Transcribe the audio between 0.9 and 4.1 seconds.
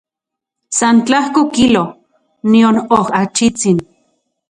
tlajko kilo, nion okachitsin.